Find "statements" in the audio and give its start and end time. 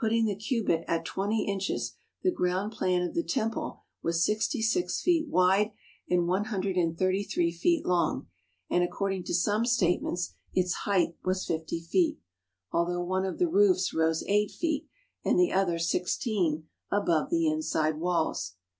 9.63-10.33